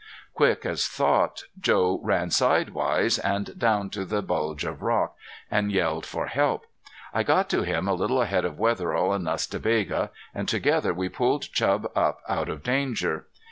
[0.33, 5.15] Quick as thought Joe ran sidewise and down to the bulge of rock,
[5.51, 6.65] and yelled for help.
[7.13, 10.91] I got to him a little ahead of Wetherill and Nas ta Bega; and together
[10.91, 13.27] we pulled Chub up out of danger.